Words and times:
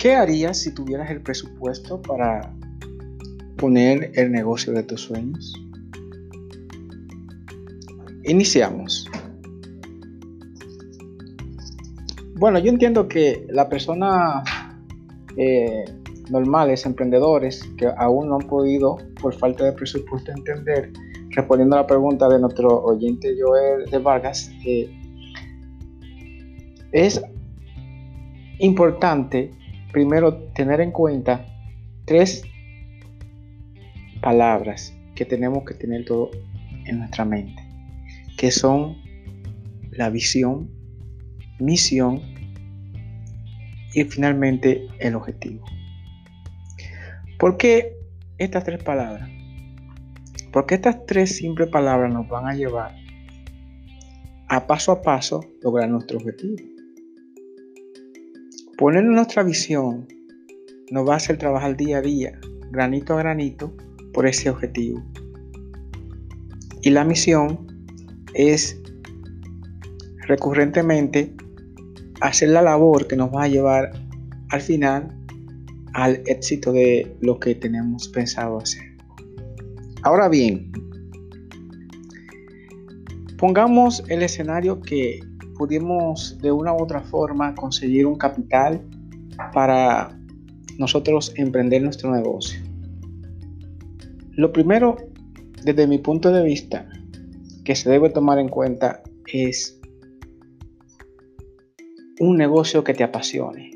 ¿Qué 0.00 0.14
harías 0.14 0.56
si 0.56 0.74
tuvieras 0.74 1.10
el 1.10 1.20
presupuesto 1.20 2.00
para 2.00 2.54
poner 3.58 4.10
el 4.14 4.32
negocio 4.32 4.72
de 4.72 4.82
tus 4.82 5.02
sueños? 5.02 5.52
Iniciamos. 8.24 9.06
Bueno, 12.36 12.58
yo 12.60 12.70
entiendo 12.70 13.08
que 13.08 13.46
la 13.50 13.68
persona 13.68 14.42
eh, 15.36 15.84
normales, 16.30 16.86
emprendedores, 16.86 17.62
que 17.76 17.92
aún 17.98 18.30
no 18.30 18.36
han 18.36 18.48
podido, 18.48 18.96
por 19.20 19.34
falta 19.34 19.64
de 19.64 19.72
presupuesto, 19.72 20.32
entender, 20.32 20.94
respondiendo 21.28 21.76
a 21.76 21.80
la 21.80 21.86
pregunta 21.86 22.26
de 22.30 22.38
nuestro 22.38 22.84
oyente 22.84 23.36
Joel 23.38 23.84
de 23.90 23.98
Vargas, 23.98 24.50
es 26.92 27.22
importante 28.60 29.59
primero 29.92 30.34
tener 30.54 30.80
en 30.80 30.92
cuenta 30.92 31.46
tres 32.04 32.42
palabras 34.20 34.94
que 35.14 35.24
tenemos 35.24 35.64
que 35.64 35.74
tener 35.74 36.04
todo 36.04 36.30
en 36.86 36.98
nuestra 36.98 37.24
mente, 37.24 37.62
que 38.36 38.50
son 38.50 38.96
la 39.90 40.10
visión, 40.10 40.70
misión 41.58 42.20
y 43.94 44.04
finalmente 44.04 44.86
el 44.98 45.14
objetivo. 45.14 45.64
¿Por 47.38 47.56
qué 47.56 47.96
estas 48.38 48.64
tres 48.64 48.82
palabras? 48.82 49.28
Porque 50.52 50.74
estas 50.74 51.06
tres 51.06 51.36
simples 51.36 51.68
palabras 51.68 52.12
nos 52.12 52.28
van 52.28 52.46
a 52.46 52.54
llevar 52.54 52.94
a 54.48 54.66
paso 54.66 54.92
a 54.92 55.02
paso 55.02 55.44
lograr 55.62 55.88
nuestro 55.88 56.18
objetivo. 56.18 56.79
Poner 58.80 59.04
nuestra 59.04 59.42
visión 59.42 60.08
nos 60.90 61.06
va 61.06 61.12
a 61.12 61.16
hacer 61.18 61.36
trabajar 61.36 61.76
día 61.76 61.98
a 61.98 62.00
día, 62.00 62.40
granito 62.70 63.12
a 63.12 63.18
granito, 63.18 63.76
por 64.14 64.26
ese 64.26 64.48
objetivo. 64.48 65.04
Y 66.80 66.88
la 66.88 67.04
misión 67.04 67.66
es 68.32 68.80
recurrentemente 70.28 71.34
hacer 72.22 72.48
la 72.48 72.62
labor 72.62 73.06
que 73.06 73.16
nos 73.16 73.28
va 73.28 73.42
a 73.42 73.48
llevar 73.48 73.92
al 74.48 74.62
final 74.62 75.14
al 75.92 76.22
éxito 76.24 76.72
de 76.72 77.14
lo 77.20 77.38
que 77.38 77.54
tenemos 77.54 78.08
pensado 78.08 78.60
hacer. 78.60 78.96
Ahora 80.04 80.30
bien, 80.30 80.72
pongamos 83.36 84.02
el 84.08 84.22
escenario 84.22 84.80
que 84.80 85.20
pudimos 85.60 86.38
de 86.40 86.50
una 86.50 86.72
u 86.72 86.82
otra 86.82 87.02
forma 87.02 87.54
conseguir 87.54 88.06
un 88.06 88.16
capital 88.16 88.80
para 89.52 90.18
nosotros 90.78 91.34
emprender 91.36 91.82
nuestro 91.82 92.10
negocio. 92.10 92.58
Lo 94.36 94.54
primero, 94.54 94.96
desde 95.62 95.86
mi 95.86 95.98
punto 95.98 96.32
de 96.32 96.42
vista, 96.42 96.88
que 97.62 97.76
se 97.76 97.90
debe 97.90 98.08
tomar 98.08 98.38
en 98.38 98.48
cuenta 98.48 99.02
es 99.30 99.78
un 102.20 102.38
negocio 102.38 102.82
que 102.82 102.94
te 102.94 103.04
apasione. 103.04 103.72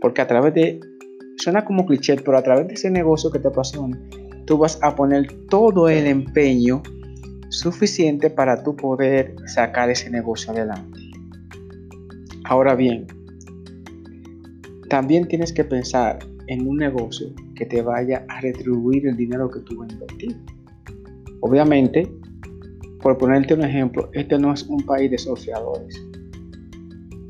Porque 0.00 0.22
a 0.22 0.28
través 0.28 0.54
de, 0.54 0.78
suena 1.36 1.64
como 1.64 1.84
cliché, 1.84 2.14
pero 2.24 2.38
a 2.38 2.44
través 2.44 2.68
de 2.68 2.74
ese 2.74 2.92
negocio 2.92 3.32
que 3.32 3.40
te 3.40 3.48
apasiona, 3.48 4.00
tú 4.46 4.56
vas 4.58 4.78
a 4.82 4.94
poner 4.94 5.26
todo 5.48 5.88
el 5.88 6.06
empeño 6.06 6.80
suficiente 7.58 8.30
para 8.30 8.62
tú 8.62 8.76
poder 8.76 9.34
sacar 9.46 9.90
ese 9.90 10.10
negocio 10.10 10.52
adelante. 10.52 10.98
Ahora 12.44 12.74
bien, 12.74 13.06
también 14.88 15.26
tienes 15.28 15.52
que 15.52 15.64
pensar 15.64 16.18
en 16.46 16.68
un 16.68 16.76
negocio 16.76 17.28
que 17.54 17.64
te 17.64 17.80
vaya 17.82 18.24
a 18.28 18.40
retribuir 18.40 19.06
el 19.06 19.16
dinero 19.16 19.50
que 19.50 19.60
tú 19.60 19.78
vas 19.78 19.90
a 19.90 19.92
invertir. 19.92 20.36
Obviamente, 21.40 22.10
por 23.00 23.16
ponerte 23.18 23.54
un 23.54 23.64
ejemplo, 23.64 24.10
este 24.12 24.38
no 24.38 24.52
es 24.52 24.62
un 24.64 24.84
país 24.84 25.10
de 25.10 25.18
surfeadores 25.18 26.00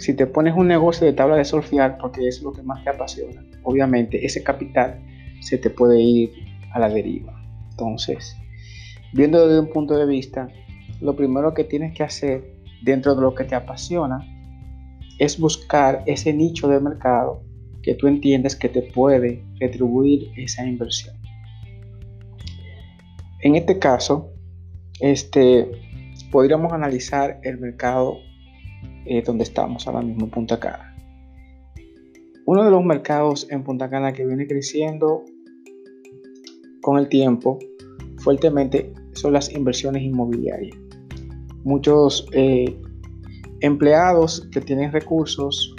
si 0.05 0.13
te 0.13 0.27
pones 0.27 0.55
un 0.55 0.69
negocio 0.69 1.07
de 1.07 1.15
tabla 1.15 1.37
de 1.37 1.47
surfear 1.47 1.97
porque 1.97 2.29
es 2.29 2.43
lo 2.43 2.53
que 2.53 2.63
más 2.63 2.85
te 2.85 2.91
apasiona, 2.91 3.43
obviamente 3.63 4.25
ese 4.25 4.43
capital 4.43 5.01
se 5.41 5.57
te 5.57 5.71
puede 5.71 5.99
ir 5.99 6.31
a 6.75 6.79
la 6.79 6.91
deriva. 6.91 7.35
Entonces, 7.71 8.37
viendo 9.15 9.47
desde 9.47 9.61
un 9.61 9.73
punto 9.73 9.97
de 9.97 10.07
vista, 10.07 10.49
lo 11.01 11.15
primero 11.15 11.55
que 11.55 11.65
tienes 11.65 11.95
que 11.95 12.03
hacer 12.03 12.45
dentro 12.83 13.15
de 13.15 13.23
lo 13.23 13.35
que 13.35 13.45
te 13.45 13.55
apasiona 13.55 14.21
es 15.19 15.39
buscar 15.39 16.03
ese 16.07 16.33
nicho 16.33 16.69
de 16.69 16.81
mercado 16.81 17.43
que 17.83 17.95
tú 17.95 18.09
entiendes 18.09 18.57
que 18.57 18.69
te 18.69 18.83
puede 18.83 19.45
retribuir 19.61 20.33
esa 20.37 20.67
inversión. 20.67 21.15
En 23.41 23.55
este 23.55 23.79
caso, 23.79 24.31
este, 25.01 25.71
podríamos 26.33 26.73
analizar 26.73 27.39
el 27.45 27.59
mercado 27.59 28.17
eh, 29.07 29.23
donde 29.23 29.45
estamos 29.45 29.87
ahora 29.87 30.03
mismo 30.03 30.29
Punta 30.29 30.59
Cana. 30.59 30.97
Uno 32.47 32.65
de 32.65 32.71
los 32.71 32.85
mercados 32.85 33.47
en 33.51 33.63
Punta 33.63 33.89
Cana 33.89 34.13
que 34.13 34.27
viene 34.27 34.47
creciendo 34.47 35.25
con 36.83 36.99
el 36.99 37.09
tiempo 37.09 37.59
fuertemente 38.19 38.93
son 39.15 39.33
las 39.33 39.51
inversiones 39.53 40.03
inmobiliarias. 40.03 40.77
Muchos 41.65 42.27
eh, 42.33 42.79
empleados 43.61 44.47
que 44.53 44.61
tienen 44.61 44.93
recursos 44.93 45.75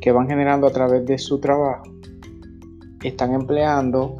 que 0.00 0.12
van 0.12 0.28
generando 0.28 0.66
a 0.66 0.70
través 0.70 1.06
de 1.06 1.18
su 1.18 1.38
trabajo 1.38 1.84
están 3.02 3.32
empleando 3.32 4.16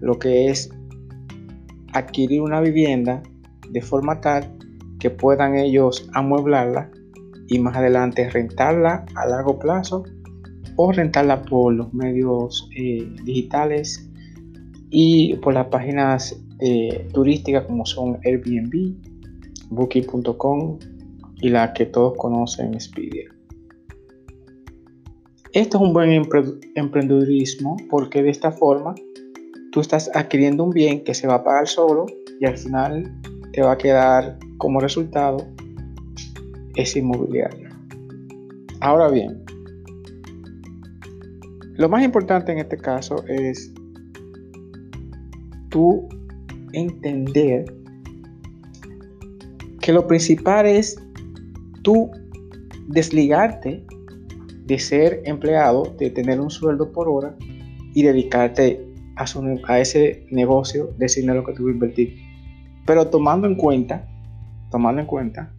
lo 0.00 0.18
que 0.18 0.48
es 0.48 0.70
adquirir 1.92 2.40
una 2.40 2.60
vivienda 2.60 3.22
de 3.70 3.82
forma 3.82 4.20
tal 4.20 4.56
que 4.98 5.10
puedan 5.10 5.56
ellos 5.56 6.08
amueblarla 6.14 6.90
y 7.48 7.58
más 7.58 7.76
adelante 7.76 8.28
rentarla 8.30 9.04
a 9.14 9.26
largo 9.26 9.58
plazo 9.58 10.04
o 10.76 10.92
rentarla 10.92 11.42
por 11.42 11.74
los 11.74 11.92
medios 11.94 12.68
eh, 12.76 13.08
digitales 13.24 14.05
y 14.90 15.34
por 15.36 15.54
las 15.54 15.66
páginas 15.66 16.40
eh, 16.60 17.08
turísticas 17.12 17.64
como 17.64 17.84
son 17.86 18.18
Airbnb, 18.24 18.94
Booking.com 19.70 20.78
y 21.42 21.48
la 21.48 21.72
que 21.72 21.86
todos 21.86 22.16
conocen, 22.16 22.74
Expedia. 22.74 23.30
Esto 25.52 25.78
es 25.78 25.82
un 25.82 25.92
buen 25.92 26.22
emprendedurismo 26.74 27.76
porque 27.88 28.22
de 28.22 28.30
esta 28.30 28.52
forma 28.52 28.94
tú 29.72 29.80
estás 29.80 30.10
adquiriendo 30.14 30.64
un 30.64 30.70
bien 30.70 31.02
que 31.02 31.14
se 31.14 31.26
va 31.26 31.36
a 31.36 31.44
pagar 31.44 31.66
solo 31.66 32.06
y 32.40 32.46
al 32.46 32.56
final 32.56 33.20
te 33.52 33.62
va 33.62 33.72
a 33.72 33.78
quedar 33.78 34.38
como 34.58 34.80
resultado 34.80 35.38
es 36.76 36.94
inmobiliario. 36.94 37.70
Ahora 38.80 39.08
bien, 39.08 39.42
lo 41.76 41.88
más 41.88 42.04
importante 42.04 42.52
en 42.52 42.58
este 42.58 42.76
caso 42.76 43.24
es 43.26 43.72
tú 45.76 46.08
entender 46.72 47.66
que 49.82 49.92
lo 49.92 50.06
principal 50.06 50.64
es 50.64 50.96
tú 51.82 52.10
desligarte 52.88 53.84
de 54.64 54.78
ser 54.78 55.20
empleado, 55.26 55.94
de 55.98 56.08
tener 56.08 56.40
un 56.40 56.48
sueldo 56.48 56.90
por 56.92 57.10
hora 57.10 57.36
y 57.92 58.02
dedicarte 58.02 58.88
a, 59.16 59.26
a 59.68 59.78
ese 59.78 60.26
negocio 60.30 60.94
de 60.96 61.08
dinero 61.14 61.44
que 61.44 61.52
tú 61.52 61.64
vas 61.64 61.72
a 61.72 61.74
invertir. 61.74 62.16
Pero 62.86 63.08
tomando 63.08 63.46
en 63.46 63.56
cuenta 63.56 64.08
tomando 64.70 65.02
en 65.02 65.06
cuenta 65.06 65.52